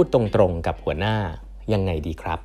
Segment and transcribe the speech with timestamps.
[0.00, 1.16] พูดตรงๆกับหัวหน้า
[1.72, 2.38] ยังไงดีครับ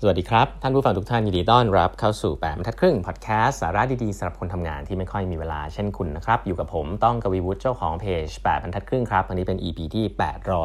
[0.00, 10.04] สวัสดีครับ ท่านผู้ฟังทุกท่านยินดีต้อนรับเข้าสู่แปดบรรทัดครึ่งพอดแคสต์สาระดีๆสำหรับคนทำงานที่ไม่ค่อยมีเวลาเช่นคุณนะครับ อยู่กับผมต้องกวีวุฒิเจ้าของเพจแปดบรรทัดครึ่งครับวันนี้เป็น EP ที่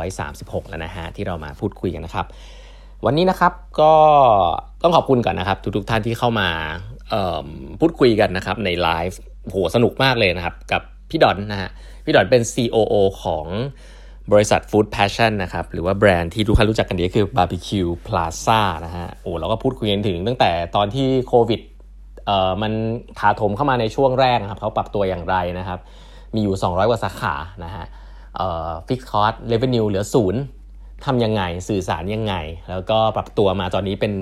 [0.05, 2.25] 836 แล้วนะฮะที่เรามาพูดคุยกันนะครับ
[3.05, 3.93] วันนี้นะครับก็
[4.83, 6.49] ต้องขอบคุณก่อนนะครับ ทุกๆท่านที่เข้ามา
[7.79, 11.69] พูดคุยกันนะครับในไลฟ์โหสนุกมากเลยนะครับกับพี่ดอนนะฮะ
[12.05, 13.47] พี่ดอนเป็น COO ของ
[14.31, 21.61] บริษัท Food Passion นะครับ หรือว่าแบรนด์ที่ทุกท่านรู้จักกันดีก็คือ Barbecue Plaza นะฮะโอ้เราก็พูดคุยกันถึงตั้งแต่ตอนที่โควิด
[22.25, 22.71] เอ่อมัน
[23.19, 25.79] ถาโถมเข้ามาในช่วงแรกนะครับเขาปรับตัวอย่างไรนะครับ
[26.35, 27.85] มีอยู่ 200 กว่าสาขานะฮะ
[28.37, 30.41] เอ่อ fixed cost revenue เหลือศูนย์
[31.05, 32.33] ทำยังไงสื่อสารยังไง
[32.69, 34.13] แล้วก็ปรับตัวมาตอนนี้เป็น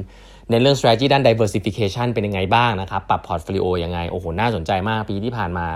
[0.52, 5.68] ในเรื่อง strategy ด้าน diversification เป็นยังไงบ้างนะครับ ปรับ portfolio ยังไง โอ้โห น่าสนใจมากปีที่ผ่านมา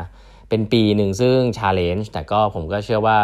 [0.50, 3.18] เป็นปีหนึ่งซึ่ง challenge แต่ก็ผมก็เชื่อว่า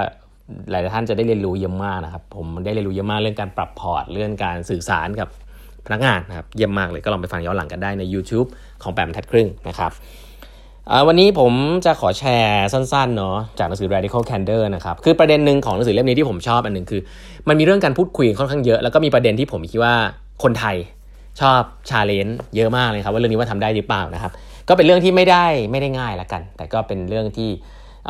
[0.71, 5.29] หลายท่านจะได้เรียนรู้เยอะมากนะครับ ผมได้เรียนรู้เยอะมากเรื่องการปรับพอร์ตเรื่องการสื่อสารกับ
[5.85, 8.47] พนักงานนะครับเยี่ยมมากเลยก็ลองไปฟังย้อนหลังกันได้ใน YouTube
[8.83, 9.91] ของแปดบรรทัดครึ่งนะครับ
[11.07, 11.53] วันนี้ผม
[11.85, 17.01] จะขอแชร์สั้นๆเนาะจากหนังสือ Radical Candor นะครับคือประเด็นหนึ่งของหนังสือเล่มนี้ที่ผมชอบอันหนึ่งคือ
[17.47, 19.95] มันมีเรื่องการพูดคุยค่อนข้างเยอะแล้วก็มีประเด็นที่ผมคิดว่า
[20.43, 20.75] คนไทย
[21.41, 24.31] ชอบ challenge เยอะมากเลยครับว่าเรื่องนี้ว่าทำได้หรือเปล่านะครับ
[24.69, 27.49] ก็เป็นเรื่องที่ไม่ได้ไม่ได้ง่ายละกัน แต่ก็เป็นเรื่องที่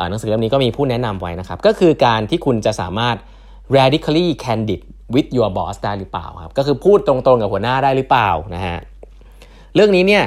[0.08, 3.16] หนังสือเล่มนี้ก็มีผู้แนะนำไว้นะครับ ก็คือการที่คุณจะสามารถ
[3.76, 4.80] radically candid
[5.14, 8.78] with your boss ได้หรือเปล่าครับ ก็คือพูดตรงๆกับหัวหน้าได้หรือเปล่านะฮะ
[9.74, 10.24] เรื่องนี้เนี่ย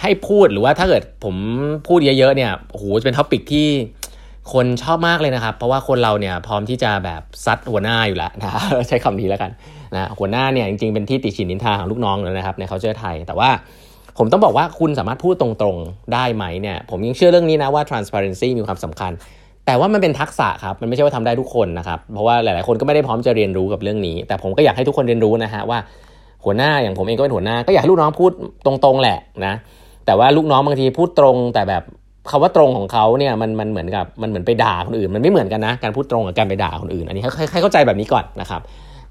[0.00, 1.36] ให้พูดหรือว่าถ้าเกิดผม
[1.88, 3.68] พูดเยอะๆเนี่ยโอ้โหจะเป็น topic ที่
[4.52, 8.50] คนชอบมากเลยนะครับ เพราะว่าคนเราเนี่ยพร้อมที่จะแบบซัดหัวหน้าอยู่แล้วนะ
[8.88, 9.50] ใช้คำนี้แล้วกัน
[9.94, 13.50] นะหัวหน้าเนี่ยจริงๆเป็นที่ติชินนินทาของลูกน้องเลยนะครับในเขาเจอไทย แต่ว่า
[14.18, 19.12] ผมต้องบอกว่าคุณสามารถพูดตรงๆได้ไหมเนี่ยผมยังเชื่อเรื่องนี้นะว่า transparency มีความสำคัญ
[19.66, 25.78] แต่ว่ามันเป็นทักษะครับมันไม่ใช่ว่าทำได้ทุกคนนะครับเพราะว่าหลายๆคนก็ไม่ได้พร้อมจะเรียนรู้กับเรื่องนี้ แต่ผมก็อยากให้ทุกคนเรียนรู้นะฮะว่า
[26.44, 28.30] หัวหน้าอย่างผมเองก็เป็นหัวหน้าก็อยากให้ลูกน้องพูด
[28.66, 29.54] ตรงๆแหละนะ
[30.06, 31.82] แต่ว่าลูกน้องบางทีพูดตรง แต่แบบ
[32.30, 38.60] คาว่าตรงของเขาเนี่ยมันมันเหมือนกับมันเหมือนไปด่าคนอื่น มันไม่เหมือนกันนะการพูดตรงกับการไปด่าคนอื่น อันนี้ให้ให้เข้าใจแบบนี้ก่อนนะครับ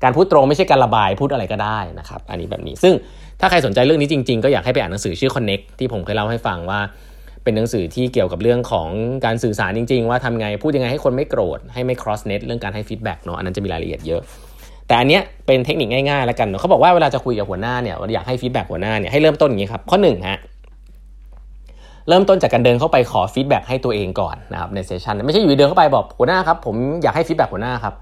[0.04, 2.94] การพูดตรงไม่ใช่การระบายพูดอะไรก็ได้นะครับ อันนี้แบบนี้ ซึ่ง
[3.40, 6.80] ถ้าใครสนใจเรื่องนี้จริง ๆ ก็อยากให้ไปอ่านหนังสือชื่อ Connect ที่ผมเคยเล่าให้ฟังว่า
[7.44, 8.88] เป็นหนังสือที่เกี่ยวกับเรื่องของ
[9.26, 14.22] การสื่อสารจริง ๆ ว่าทำไงพูดยังไงให้คนไม่โกรธให้ไม่ cross net เรื่องการให้ feedback เนาะอันนั้นจะมีรายละเอียดเยอะ
[14.88, 20.40] แต่อันเนี้ยเป็นเทคนิคง่ายๆแล้วกันเขาบอกว่าเวลาจะคุยกับหัวหน้าเนี่ยอยากให้ feedback หัวหน้าเนี่ยให้เริ่มต้นอย่างนี้ครับข้อ1ฮะ
[22.10, 27.94] เริ่มต้นจากการเดินเข้าไปขอ feedback ให้ตัวเองก่อนนะครับใน session ไม่ใช่อยู่เดินเข้าไปบอกหัวหน้าครับผมอยากให้ feedback หัวหน้าครับ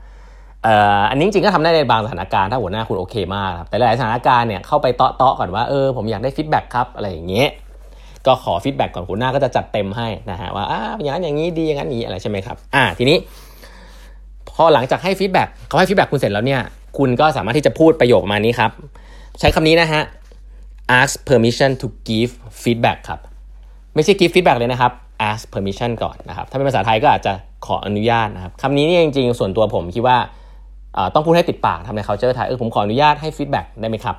[1.10, 7.50] อันนี้จริงก็ทำได้ในบางสถานการณ์ถ้าหัวหน้าคุณโอเคมากครับแต่หลายสถานการณ์เนี่ยเข้าไปเตาะเตาะก่อนว่าเออผมอยากได้ feedback ครับอะไรอย่างเงี้ย
[8.28, 13.18] ก็ขอ feedback ก่อนหัวหน้าก็จะจัดเต็มให้นะฮะว่าอ่าอย่างนั้นอย่างนี้ดีอย่างนั้นนี้อะไรใช่ไหมครับอ่าทีนี้
[14.56, 16.62] พอหลังจากให้ feedback เขาให้ feedback คุณเสร็จแล้วเนี่ย
[16.98, 18.72] คุณก็สามารถที่จะพูดประโยคมานี้ครับ
[19.40, 20.02] ใช้คำนี้นะฮะ
[21.00, 22.32] ask permission to give
[22.64, 23.20] feedback ครับ
[23.96, 24.92] ไม่ใช่ give feedback เลยนะครับ
[25.30, 27.34] ask permission ก่อนนะครับถ้าเป็นภาษาไทยก็อาจจะ
[27.66, 30.18] ขออนุญาตนะครับคำนี้เนี่ยจริงๆ ส่วนตัวผมคิดว่า
[31.14, 34.16] ต้องพูดให้ติดปากทำใน culture ไทยเออผมขออนุญาตให้ feedback ได้ไหมครับ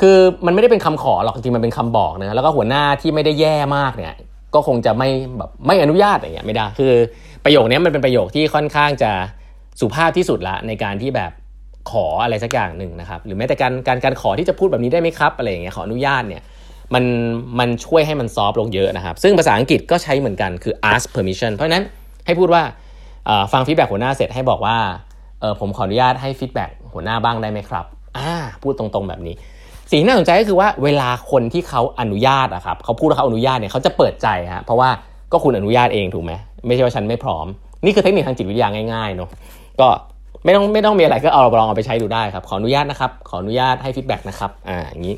[0.00, 4.14] คือมันไม่ได้เป็นคำขอหรอกจริงมันเป็นคำบอกนะแล้วก็หัวหน้าที่ไม่ได้แย่มากเนี่ย
[4.54, 5.08] ก็คงจะไม่
[5.38, 6.92] แบบไม่อนุญาตอย่างเงี้ยไม่ได้คือ
[7.44, 9.10] ประโยคนี้มันเป็นประโยคที่ค่อนข้างจะ
[9.80, 11.32] สุภาพที่สุดละในการที่แบบ
[11.90, 16.42] ขออะไรสักอย่างหนึ่งนะครับ หรือแม้แต่การการการขอที่จะพูดแบบนี้ได้ไหมครับอะไรอย่างเงี้ยขออนุญาตเนี่ย
[16.94, 17.04] มัน
[17.58, 21.84] มันช่วยให้มัน soft ลงเยอะนะครับ ซึ่งภาษาอังกฤษก็ใช้เหมือนกันคือ ask permission เพราะนั้น
[22.26, 22.62] ให้พูดว่า
[23.52, 24.76] ฟัง feedback หัวหน้าเสร็จให้บอกว่า
[25.42, 27.84] เออผมขออนุญาตให้ feedback หัวหน้าบ้างได้ไหมครับ
[28.18, 28.32] อ่า
[28.62, 29.34] พูดตรงๆแบบนี้
[29.90, 34.90] สิ่งที่น่าสนใจก็คือว่าเวลาคนที่เขาอนุญาตอะครับเขาพูดว่าเขาอนุญาตเนี่ยเขาจะเปิดใจฮะเพราะว่า
[35.32, 36.32] ก็คุณอนุญาตเองถูกไหม
[36.66, 37.46] ไม่ใช่ว่าฉันไม่พร้อม
[37.84, 39.28] นี่คือเทคนิคทางจิตวิทยาง่ายๆเนาะ
[39.80, 39.88] ก็
[40.44, 45.16] ไม่ต้องไม่ต้องมีอะไรก็เอาลองเอาไปใช้ดูได้ครับขออนุญาตนะครับขออนุญาตให้ feedback นะครับอ่าอย่างนี้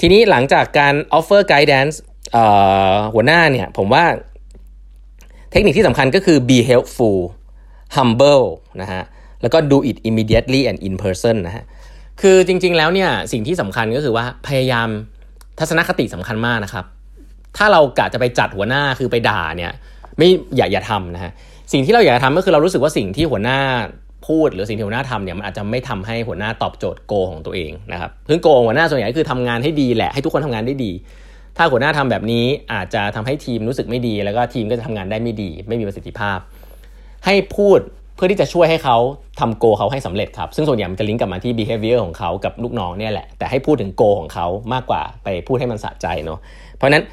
[0.00, 1.96] ทีนี้หลังจากการ offer guidance
[3.14, 4.04] หัวหน้าเนี่ยผมว่า
[5.50, 7.18] เทคนิคที่สำคัญก็คือ be helpful
[7.96, 8.46] humble
[8.82, 9.02] นะฮะ
[9.42, 11.64] แล้วก็ do it immediately and in person นะฮะ
[12.20, 14.88] คือจริง ๆ แล้วเนี่ยสิ่งที่สำคัญก็คือว่าพยายาม
[15.58, 16.84] ทัศนคติสำคัญมากนะครับ
[17.56, 19.72] ถ้าเรากะจะไปจัดหัวหน้าคือไปด่าเนี่ย
[20.18, 21.32] ไม่อย่าอย่าทำนะฮะ
[21.72, 23.58] สิ่งที่เราอยากทำก็คือเรารู้สึกว่าสิ่งที่หัวหน้า
[24.26, 30.92] พูดหรือสิ่งที่หัวหน้าทำเนี่ยมันอาจจะไม่ทำให้หัวหน้าตอบโจทย์โกของตัวเองนะครับซึ่งโกของหัวหน้าส่วนใหญ่คือทำงานให้ดีแหละให้ทุกคนทำงานได้ดี
[31.56, 36.38] ถ้าหัวหน้าทำแบบนี้อาจจะทำให้ทีมรู้สึกไม่ดี แล้วก็ทีมก็จะทำงานได้ไม่ดี ไม่มีประสิทธิภาพ
[37.24, 37.80] ให้พูด
[38.22, 38.96] พื่อที่จะช่วยให้เขา
[39.40, 46.38] ทำโกเขาให้สำเร็จครับ ซึ่งส่วนใหญ่มันจะลิงก์กลับมาที่ behavior ของเขากับลูกน้องเนี่ยแหละ แต่ให้พูดถึงโกของเขามากกว่าไปพูดให้มันสะใจเนาะ
[46.76, 47.04] เพราะนั้น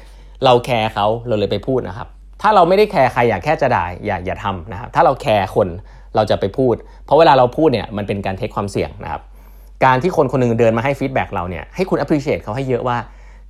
[0.44, 2.08] เราแคร์เขาเราเลยไปพูดนะครับ
[2.42, 5.68] ถ้าเราไม่ได้แคร์ใครอยากแค่จะด่าอย่าอย่าทำนะครับถ้าเราแคร์คน
[6.16, 6.74] เราจะไปพูด
[7.04, 9.22] เพราะเวลาเราพูดเนี่ยมันเป็นการเทคความเสี่ยงนะครับ
[9.84, 12.96] การที่คนคนนึงเดินมาให้ feedback เราเนี่ยให้คุณ appreciate เขาให้เยอะว่า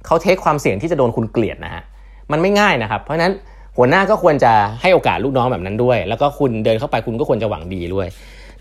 [0.07, 1.83] เขา take ความเสี่ยงที่จะโดนคุณเกลียดนะฮะ
[2.33, 3.33] มันไม่ง่ายนะครับ เพราะฉะนั้น
[3.79, 8.07] หัวหน้าก็ควรจะให้โอกาสลูกน้องแบบนั้นด้วย แล้วก็คุณเดินเข้าไปคุณก็ควรจะหวังดีด้วย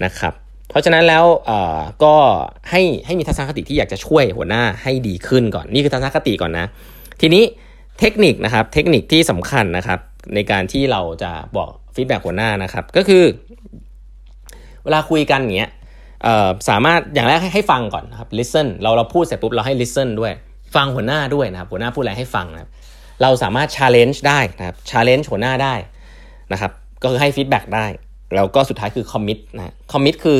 [0.04, 0.34] นะครับ
[0.70, 1.24] เพราะฉะนั้นแล้ว
[2.04, 2.14] ก็
[2.70, 6.66] ให้ให้มีทัศนคติที่อยากจะช่วยหัวหน้าให้ดีขึ้นก่อนนี่คือทัศนคติก่อนนะ
[7.22, 7.44] ทีนี้
[8.00, 10.00] เทคนิคนะครับเทคนิคที่สำคัญนะครับ
[10.36, 13.24] ในการที่เราจะบอก feedback หัวหน้านะครับ ก็คือ
[14.84, 15.72] เวลาคุยกันอย่างเงี้ย
[16.70, 20.34] สามารถอย่างแรกให้ให้ฟังก่อนนะครับ listen เราเราพูดเสร็จปุ๊บเราให้ listen ด้วย
[20.76, 22.70] ฟังหัวหน้าด้วยนะครับ หัวหน้าพูดอะไรให้ฟังนะครับ
[23.22, 25.74] เราสามารถ challenge ได้นะครับ challenge หัวหน้าได้
[26.52, 26.72] นะครับ
[27.02, 27.86] ก็คือให้ feedback ได้
[28.36, 30.40] แล้วก็สุดท้ายคือ commit นะ commit คือ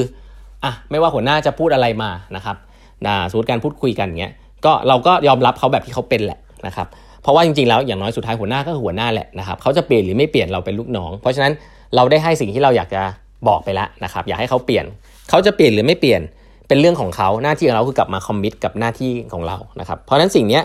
[0.64, 2.58] อะไม่ว่าหัวหน้าจะพูดอะไรมานะครับ
[3.06, 4.34] นะสมมติการพูดคุยกันอย่างเงี้ย
[4.66, 6.88] ก็เราก็ยอมรับเขาแบบที่เขาเป็นแหละนะครับ
[7.22, 11.54] เพราะว่าจริงๆแล้วอย่างน้อยสุดท้ายหัวหน้าก็คือหัวหน้าแหละนะครับเขาจะเปลี่ยนหรือไม่เปลี่ยนเราเป็นลูกน้อง เพราะฉะนั้น
[11.96, 13.02] เราได้ให้สิ่งที่เราอยากจะ
[13.48, 14.86] บอกไปแล้วนะครับ อยากให้เขาเปลี่ยน
[15.30, 16.22] เขาจะเปลี่ยนหรือไม่เปลี่ยน
[16.68, 20.62] เป็นเรื่องของเขาหน้าที่ของเราคือกลับมา commit กับหน้าที่ของเรานะครับ เพราะฉะนั้นสิ่งนี้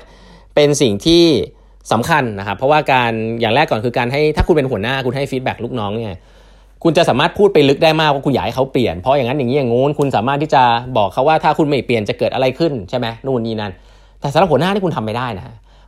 [0.54, 1.22] เป็นสิ่งที่
[1.92, 6.18] สำคัญนะครับ เพราะว่าการอย่างแรกก่อนคือการให้ถ้าคุณเป็นหัวหน้าคุณให้ feedback ลูกน้องเนี่ย
[6.82, 10.62] คุณจะสามารถพูดไปลึกได้มากว่าคุณอยากให้เขาเปลี่ยนเพราะอย่างนั้นอย่างนี้อย่างงู้นคุณสามารถที่จะ
[10.96, 13.72] บอกเขาว่าถ้าคุณไม่เปลี่ยนจะเกิดอะไรขึ้นใช่ไหมนู่นนี่นั่น
[14.20, 15.44] แต่สำหรับหัวหน้าที่คุณทำไม่ได้นะ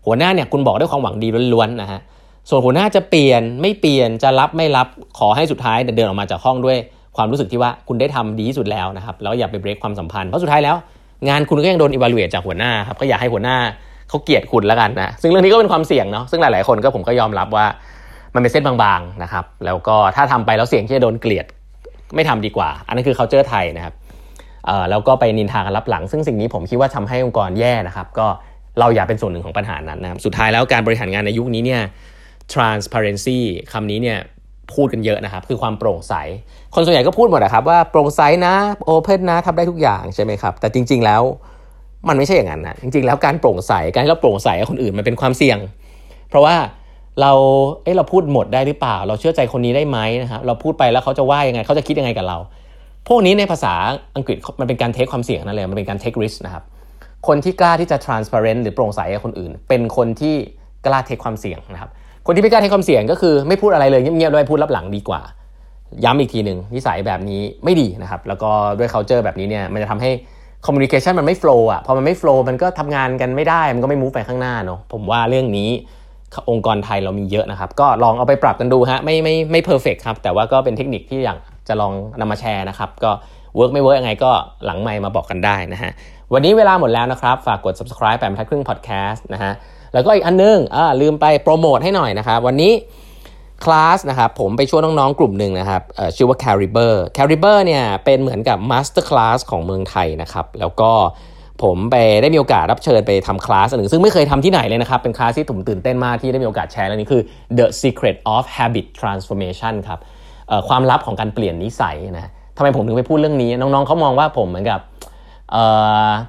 [0.07, 2.01] หัวหน้าเนี่ยคุณบอกด้วยความหวังดีล้วนๆนะฮะ
[2.49, 4.87] ส่วนหัวหน้าจะเปลี่ยนไม่เปลี่ยนจะรับไม่รับ
[5.19, 6.77] ขอให้สุดท้ายเดินออกมาจากห้องด้วย
[7.17, 10.77] ความรู้สึกที่ว่าคุณได้ทำดีที่สุดแล้วนะครับแล้วอย่าไปเบรกความสัมพันธ์เพราะสุดท้ายแล้ว
[11.29, 13.57] งานคุณก็ยังโดนอิวาลูเอตจากหัวหน้าครับก็อยากให้หัวหน้า
[14.09, 17.67] เขาเกลียดคุณแล้วกันนะซึ่งเรื่องนี้ก็เป็นความเสี่ยงเนาะซึ่งหลาย ๆ คนก็ผมก็ยอมรับว่า
[18.35, 21.47] มันเป็นเส้นบางๆนะครับแล้วก็ถ้าทำไปแล้วเสี่ยงที่จะโดนเกลียด
[22.15, 23.95] ไม่ทำดีกว่า อันนั้นคือ culture ไทยนะครับ
[24.91, 28.27] แล้วก็ไปนินทากันรับหลัง ซึ่งสิ่งนี้ผมคิดว่าทำให้องค์กรแย่นะครับ ก็
[28.79, 31.83] เราอย่าเป็นส่วนหนึ่งของปัญหานั้นนะครับสุดท้ายแล้วการบริหารงานในยุคนี้เนี่ย
[32.55, 33.39] transparency
[33.73, 34.19] คำนี้เนี่ย
[34.75, 36.15] พูดกันเยอะนะครับ คือความโปร่งใส
[36.75, 38.55] คนส่วนใหญ่ก็พูดหมดนะครับว่าโปร่งใสนะ
[38.85, 41.23] โอเพนนะทำได้ทุกอย่างใช่ไหมครับ แต่จริง ๆ แล้ว
[42.09, 45.59] มันไม่ใช่อย่างนั้นนะจริงๆแล้วการโปร่งใสการที่เราโปร่งใสกับคนอื่นมันเป็นความเสี่ยง
[46.29, 46.55] เพราะว่า
[47.21, 47.33] เรา
[47.83, 52.39] เอ้เราพูดหมดได้หรือเปล่า เราเชื่อใจคนนี้ได้ไหมนะครับเราพูดไปแล้วเขาจะว่ายังไงเขาจะคิดยังไงกับเรา
[53.09, 53.75] พวกนี้ในภาษา
[54.17, 56.65] อังกฤษมันเป็นการเทคความเสี่ยงนั่นเลยมันเป็นการเทคริสนะครับ
[57.27, 60.35] คนที่กล้าที่จะ transparent หรือโปร่งใสกับคนอื่น เป็นคนที่
[60.87, 61.91] กล้าเทคความเสี่ยงนะครับ
[62.27, 65.21] คนที่ไม่กล้าเทคความเสี่ยงก็คือไม่พูดอะไรเลยเงียบๆด้วยพูดรับหลังดีกว่า
[66.05, 70.11] ย้ำอีกทีหนึ่งนิสัยแบบนี้ไม่ดีนะครับแล้วก็ด้วย culture แบบนี้เนี่ยมันจะทำให้
[70.67, 75.71] communication มันไม่ flow อะพอมันไม่ flow มันก็ทำงานกันไม่ได้ มันก็ไม่ move ไปข้างหน้าเนาะผมว่าเรื่องนี้
[76.51, 81.39] องค์กรไทยเรามีเยอะนะครับ ก็ลองเอาไปปรับกันดูฮะไม่ไม่ไม่ perfect ครับ แต่ว่าก็เป็นเทคนิคที่อยาก
[81.69, 83.11] จะลองนำมาแชร์นะครับ ก็
[83.59, 84.31] work ไม่ work ยังไงก็
[84.65, 85.91] หลังไมมาบอกกันได้นะฮะ
[86.33, 89.53] วันนี้เวลาหมดแล้วนะครับ ฝากกด subscribe แปมทัดครึ่ง podcast นะฮะ
[89.93, 92.73] แล้วก็อีกอันนึงอ่าลืมไปโปรโมทให้หน่อยนะครับวันนี้
[93.65, 95.83] คลาสนะครับผมไปช่วยน้องๆกลุ่มหนึ่งนะครับ
[96.17, 100.91] ชื่อว่า Caliber Caliber เนี่ยเป็นเหมือนกับ Master Class ของเมืองไทยนะครับแล้วก็
[101.63, 107.23] ผมไปได้มีโอกาสรับเชิญไปทำคลาสหนึ่งซึ่งไม่เคยทำที่ไหนเลยนะครับ เป็นคลาสที่ผมตื่นเต้นมากที่ได้มีโอกาสแชร์แล้วนี่คือ
[107.59, 109.99] The Secret of Habit Transformation ครับ
[110.69, 114.81] ความลับของการเปลี่ยนนิสัยนะทำไมผมถึงไปพูดเรื่องนี้ น้องๆเขามองว่าผมเหมือนกับ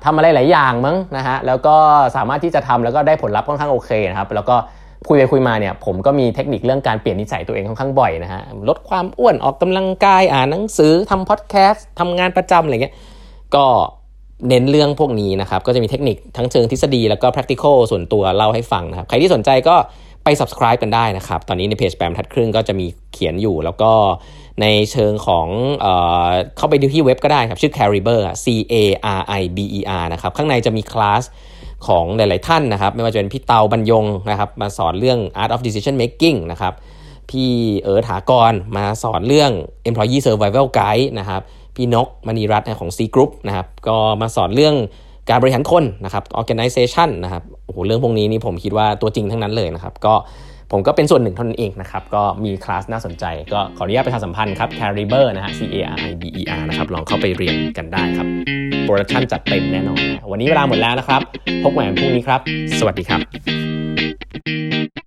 [0.06, 1.76] ทำอะไรหลายอย่างมั้งนะฮะแล้วก็
[2.16, 4.56] สามารถที่จะทำแล้วก็ได้ผลลัพธ์ค่อนข้างโอเคนะครับแล้วก็
[5.08, 12.94] คุยไปคุยมาเนี่ยผมก็มีเทคนิคเรื่องการเปลี่ยนนิสัยตัวเองค่อนข้างบ่อยนะฮะลดความอ้วนออกกำลังกายอ่านหนังสือทำพอดแคสต์ทำงานประจำอะไรเงี้ย
[13.56, 13.66] ก็
[14.50, 19.76] เน้นเรื่องพวกนี้นะครับ ก็จะมีเทคนิคทั้งเชิงทฤษฎีแล้วก็ practical ส่วนตัวเล่าให้ฟังนะครับ ใครที่สนใจก็
[20.24, 23.92] ไป subscribe กันได้นะครับ ตอนนี้ในเพจแปมทัดครึ่งก็จะมีเขียนอยู่ แล้วก็
[24.62, 25.48] ในเชิงของ
[25.82, 25.88] เอ
[26.58, 28.76] เข้าไปดูที่เว็บก็ได้ครับ ชื่อ Cariber C A
[29.20, 31.24] R I B E R นะครับ ข้างในจะมีคลาส
[31.88, 36.74] ของหลาย ๆ ท่านนะครับ ไม่ว่าจะเป็นพี่เตาบรรยงนะครับ มาสอนเรื่อง art of decision making นะครับ
[37.30, 37.50] พี่
[37.84, 39.52] เอ๋ถากรมาสอนเรื่อง
[39.90, 41.42] employee survival guide นะครับ
[41.76, 44.76] พี่นกมณีรัตน์ของ C Group นะครับ ก็มาสอนเรื่อง
[45.30, 50.14] การบริหารคนนะครับ organization นะครับโอ้โหเรื่องพวกนี้นี่ผมคิดว่าตัวจริงทั้งนั้นเลยนะครับ ก็
[50.72, 60.00] ผมก็เป็นส่วนหนึ่งเท่านั้นเองนะครับ ก็มีคลาสน่าสนใจ ก็ขออนุญาตประชาสัมพันธ์ครับ Cariber นะฮะ C A R I B E R นะครับ ลองเข้าไปเรียนกันได้ครับ production จัดเต็มแน่นอน
[60.32, 61.22] วันนี้เวลาหมดแล้วนะครับ
[61.64, 62.42] พบกันพรุ่งนี้ครับ
[62.80, 65.05] สวัสดีครับ